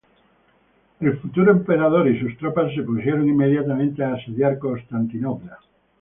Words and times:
El 0.99 1.19
futuro 1.19 1.51
emperador 1.51 2.07
y 2.09 2.19
sus 2.19 2.35
tropas 2.39 2.73
se 2.73 2.81
pusieron 2.81 3.29
inmediatamente 3.29 4.03
a 4.03 4.13
asediar 4.15 4.57
Constantinopla. 4.57 5.59